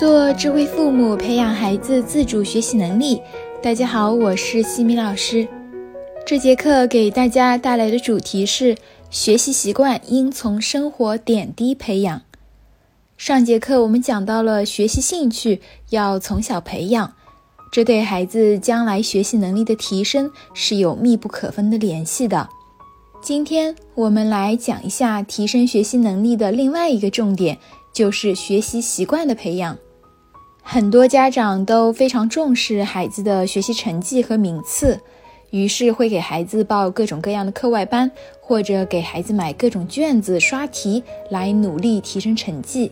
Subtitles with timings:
[0.00, 3.20] 做智慧父母，培养孩子自主学习能力。
[3.62, 5.46] 大家好，我是西米老师。
[6.24, 8.78] 这节课给大家带来的主题是：
[9.10, 12.22] 学习习惯应从生活点滴培养。
[13.18, 17.12] 上节课我们讲到了学习兴趣要从小培养，
[17.70, 22.48] 这对孩子将来学习能力的提升是有密不可分的联系的。
[23.20, 27.58] 今天我们来讲一下提升学习能力的另外一个重点，
[27.92, 29.76] 就是学习习惯的培养。
[30.72, 35.00] 很多家长都非常重视孩子的学习成绩和名次，
[35.50, 38.08] 于是会给孩子报各种各样的课外班，
[38.40, 42.88] 或者给孩子买各种卷子、刷题来努力提升成绩。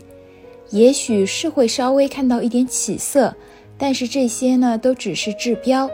[0.71, 3.33] 也许是会稍微看到一点起色，
[3.77, 5.89] 但是这些呢都只是治标。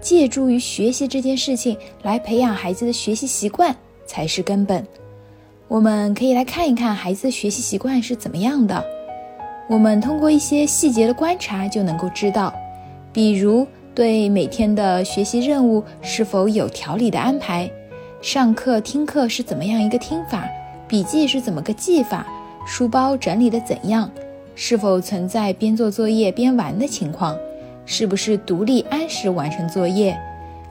[0.00, 3.72] 借助于学习这件事情来培养孩子的学习习惯
[4.04, 4.84] 才是根本。
[5.68, 8.97] 我们可以来看一看孩子的学习习惯是怎么样的。
[9.68, 12.54] 我们通过一些细节的观察就能够知道，
[13.12, 17.70] 比如对每天的学习任务是否有条理的安排，
[18.22, 20.48] 上课听课是怎么样一个听法，
[20.88, 22.26] 笔记是怎么个记法，
[22.66, 24.10] 书包整理的怎样，
[24.54, 27.36] 是否存在边做作业边玩的情况。
[27.84, 30.18] 是不是独立按时完成作业？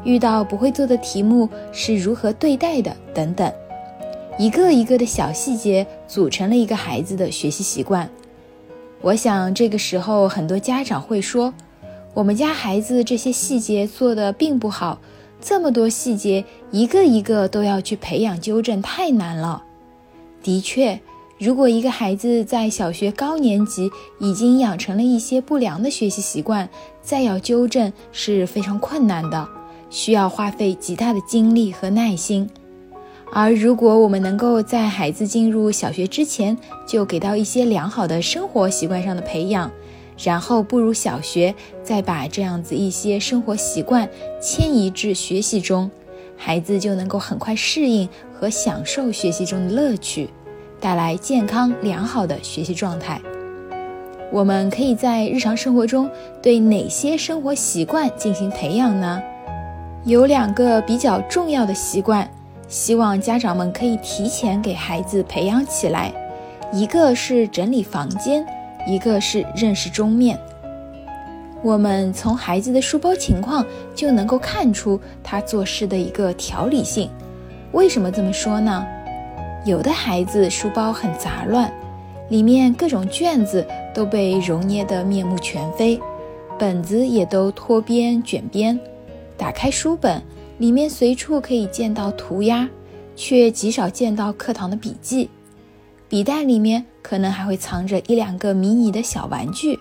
[0.03, 2.95] 遇到不会做的题目是如何对待的？
[3.13, 3.51] 等等，
[4.39, 8.09] 一个一个的小细节组成了一个孩子的学习习惯。
[9.01, 11.53] 我想这个时候很多家长会说
[12.13, 14.99] ：“我们家孩子这些细节做的并不好，
[15.39, 19.63] 这么多细节一个一个都要去培养纠正，太难了。”
[20.43, 20.99] 的确。
[21.39, 26.67] 如果一个孩子在小学高年级已经养成了一些不良的学习习惯，
[27.03, 29.47] 再要纠正是非常困难的，
[29.91, 32.49] 需要花费极大的精力和耐心。
[33.33, 39.69] 而如果我们能够在孩子进入小学之前就给到一些良好的生活习惯上的培养，
[40.23, 44.09] 然后步入小学，再把这样子一些生活习惯
[44.41, 45.91] 迁移至学习中，
[46.35, 50.29] 孩子就能够很快适应和享受学习中的乐趣。
[50.79, 53.19] 带来健康良好的学习状态。
[54.31, 56.09] 我们可以在日常生活中
[56.41, 59.21] 对哪些生活习惯进行培养呢？
[60.05, 62.29] 有两个比较重要的习惯，
[62.67, 66.13] 希望家长们可以提前给孩子培养起来。
[66.73, 68.45] 一个是整理房间，
[68.85, 70.37] 一个是认识钟面。
[71.63, 77.09] 我们从孩子的书包情况就能够看出他做事的一个条理性。
[77.71, 78.85] 为什么这么说呢？
[79.65, 81.71] 有的孩子书包很杂乱，
[82.29, 85.99] 里面各种卷子都被揉捏得面目全非，
[86.59, 88.79] 本子也都脱边卷边。
[89.35, 90.21] 打开书本，
[90.57, 92.67] 里面随处可以见到涂鸦，
[93.15, 95.29] 却极少见到课堂的笔记。
[96.09, 99.77] 笔袋里面可能还会藏着一两个迷你的小玩具，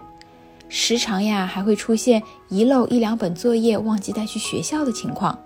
[0.68, 5.38] 时常呀还会出现遗漏一两本作业忘记带去学校的情况。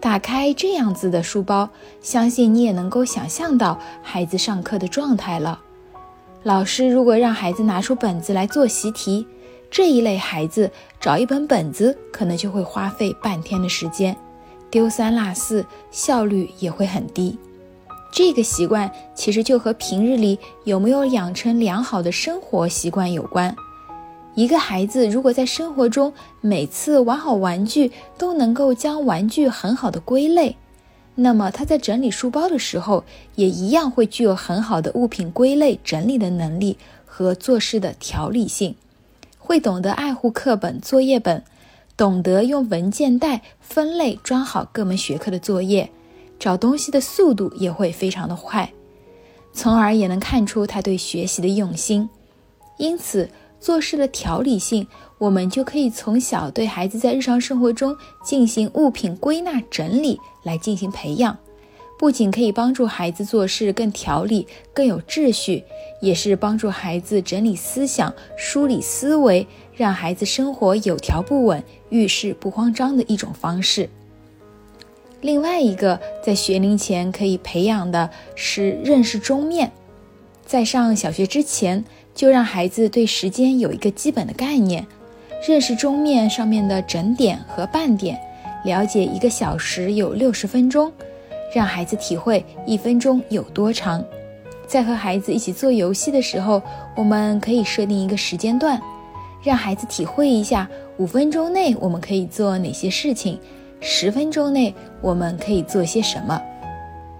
[0.00, 1.68] 打开这样子的书包，
[2.02, 5.60] 相信你也能够想象到孩子上课的状态了。
[6.42, 9.26] 老师如果让孩子拿出本子来做习题，
[9.70, 10.70] 这一类孩子
[11.00, 14.14] 找一本本子可能就会花费半天的时间，
[14.74, 17.38] 丢三落四，效率也会很低。
[18.10, 23.54] 这个习惯其实就和平日里有没有养成良好的生活习惯有关。
[24.34, 30.56] 一个孩子如果在生活中每次玩好玩具都能够将玩具很好的归类，
[31.14, 33.04] 那么他在整理书包的时候
[33.36, 36.76] 也一样会具有很好的物品归类整理的能力
[37.06, 38.74] 和做事的条理性，
[39.38, 41.44] 会懂得爱护课本作业本，
[41.96, 45.90] 懂得用文件袋分类装好各门学科的作业，
[46.38, 48.72] 找东西的速度也会非常的快，
[49.52, 52.08] 从而也能看出他对学习的用心，
[52.78, 53.28] 因此。
[53.60, 61.34] 做事的条理性，我们就可以从小对孩子在日常生活中进行物品归纳整理来进行培养，
[62.04, 65.64] 不仅可以帮助孩子做事更条理、更有秩序，
[66.02, 73.88] 也是帮助孩子整理思想、梳理思维，让孩子生活有条不紊、遇事不慌张的一种方式。
[75.22, 79.72] 另外一个在学龄前可以培养的是认识钟面，
[80.44, 81.82] 在上小学之前。
[82.14, 84.86] 就让孩子对时间有一个基本的概念，
[85.48, 88.20] 认识钟面上面的整点和半点，
[88.66, 90.92] 了解一个小时有六十分钟，
[91.54, 94.04] 让孩子体会一分钟有多长。
[94.66, 96.60] 在和孩子一起做游戏的时候，
[96.96, 98.80] 我们可以设定一个时间段，
[99.42, 103.38] 让孩子体会一下五分钟内我们可以做哪些事情，
[103.80, 106.40] 十分钟内我们可以做些什么。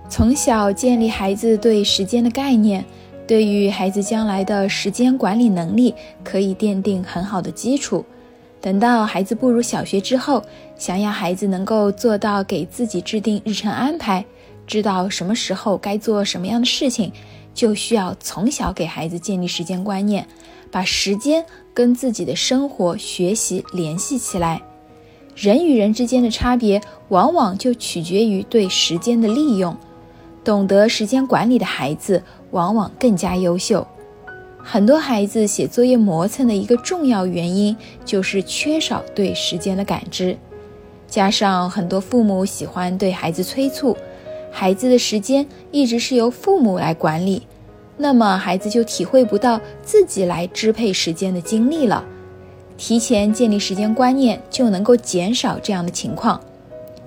[0.09, 2.85] 从小建立孩子对时间的概念。
[3.27, 8.05] 对于孩子将来的时间管理能力可以奠定很好的基础。
[8.65, 10.43] 等到孩子步入小学之后，
[10.79, 14.25] 想要孩子能够做到给自己制定日程安排，
[14.67, 17.13] 知道什么时候该做什么样的事情，
[17.53, 20.27] 就需要从小给孩子建立时间观念，
[20.71, 21.45] 把时间
[21.75, 24.63] 跟自己的生活、学习联系起来。
[25.37, 29.77] 人与人之间的差别，往往就取决于对时间的利用。
[30.43, 33.87] 懂得时间管理的孩子，往往更加优秀。
[34.67, 40.37] 很多孩子写作业磨蹭的一个重要原因，就是缺少对时间的感知，
[41.07, 43.95] 加上很多父母喜欢对孩子催促，
[44.51, 47.47] 孩子的时间一直是由父母来管理，
[47.99, 52.03] 那么孩子就体会不到自己来支配时间的经历了。
[52.79, 56.41] 提前建立时间观念，就能够减少这样的情况。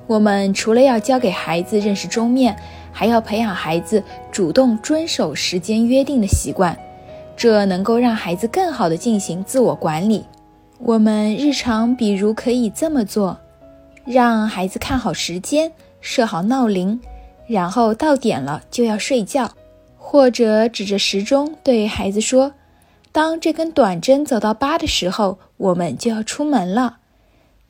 [0.05, 2.55] 我们除了要教给孩子认识钟面，
[2.93, 4.01] 还要培养孩子
[4.31, 6.77] 主动遵守时间约定的习惯。
[7.37, 10.25] 这能够让孩子更好地进行自我管理。
[10.79, 13.37] 我们日常比如可以这么做：
[14.05, 16.99] 让孩子看好时间，设好闹铃，
[17.45, 19.51] 然后到点了就要睡觉，
[19.97, 22.53] 或者指着时钟对孩子说
[23.11, 26.97] ：“当这根短针走到八的时候，我们就要出门了。”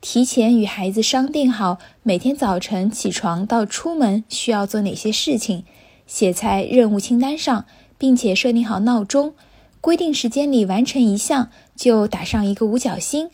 [0.00, 5.64] 提前与孩子商定好每天早晨起床到出门需要做哪些事情，
[6.06, 7.66] 写在任务清单上，
[7.98, 9.34] 并且设定好闹钟。
[9.80, 13.30] 规定时间里完成一项就打上一个五角星，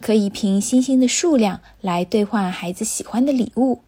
[0.00, 3.80] 可以凭星星的数量来兑换孩子喜欢的礼物。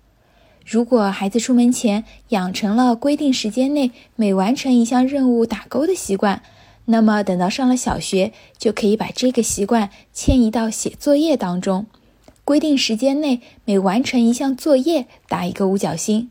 [0.66, 6.42] 如果孩子出门前养成了规定时间内每完成一项任务打勾的习惯，
[6.86, 11.86] 那么等到上了小学，就可以把这个习惯迁移到写作业当中。
[12.44, 16.30] 规定时间内每完成一项作业打一个五角星，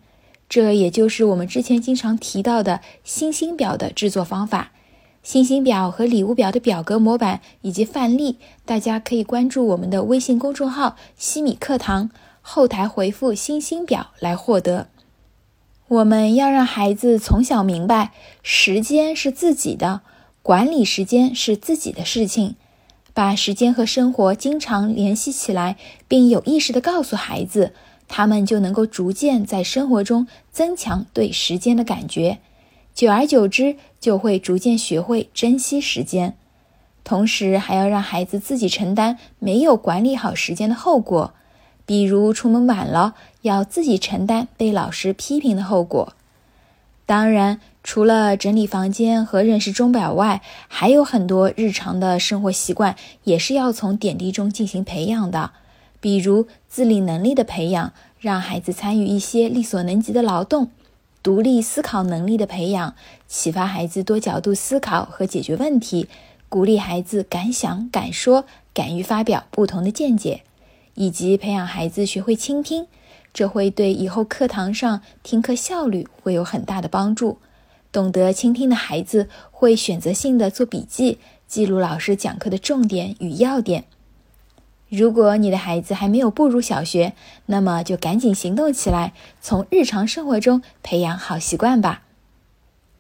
[0.50, 4.72] 这也就是我们之前经常提到的星星表的制作方法。
[5.22, 12.10] 星星表和礼物表的表格模板以及范例，大家可以关注我们的微信公众号“西米课堂”，
[12.42, 14.88] 后台回复“星星表”来获得。
[15.90, 20.02] 我们要让孩子从小明白，时间是自己的，
[20.42, 22.56] 管理时间是自己的事情，
[23.14, 25.78] 把时间和生活经常联系起来，
[26.08, 27.74] 并有意识地告诉孩子，
[28.08, 32.40] 他们就能够逐渐在生活中增强对时间的感觉。
[33.00, 36.36] 久而久之，就会逐渐学会珍惜时间，
[37.06, 41.34] 同时还要让孩子自己承担没有管理好时间的后果，
[41.86, 46.12] 比如出门晚了，要自己承担被老师批评的后果。
[47.06, 55.52] 当然，除了整理房间和认识钟表外，还有很多日常的生活习惯也是要从点滴中进行培养的，
[56.02, 60.70] 比如自理能力的培养，让孩子参与一些力所能及的劳动。
[61.22, 62.96] 独立思考能力的培养，
[63.28, 66.08] 启发孩子多角度思考和解决问题，
[66.48, 70.44] 鼓励孩子敢想敢说，敢于发表不同的见解，
[70.96, 72.88] 以及培养孩子学会倾听，
[73.34, 77.38] 这会对以后课堂上听课效率会有很大的帮助。
[77.92, 81.18] 懂得倾听的孩子会选择性的做笔记，
[81.48, 83.84] 记录老师讲课的重点与要点。
[84.90, 87.14] 如果你的孩子还没有步入小学，
[87.46, 92.02] 那么就赶紧行动起来，从日常生活中培养好习惯吧。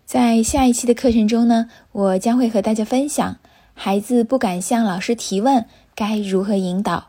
[0.05, 3.37] 在下一期的课程中呢，我将会和大家分享
[3.73, 7.07] 孩子不敢向老师提问该如何引导。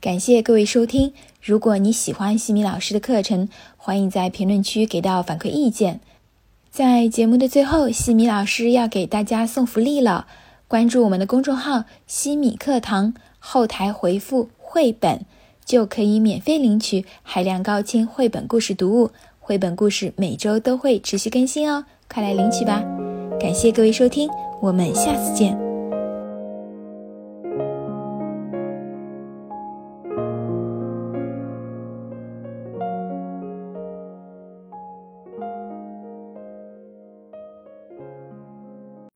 [0.00, 1.12] 感谢各位收听。
[1.42, 6.00] 如果你喜欢西米老师的课程，欢迎在评论区给到反馈意见。
[6.70, 10.26] 在节目的最后，西米老师要给大家送福利了，
[10.68, 13.14] 关注我们的公众号“西米课堂”。
[13.38, 15.24] 后台回复“绘本”，
[15.64, 19.10] 就可以免费领取海量高清绘本故事读物。
[19.38, 22.84] 绘本故事每周都会持续更新哦，快来领取吧！
[23.40, 24.28] 感谢各位收听，
[24.60, 25.67] 我们下次见。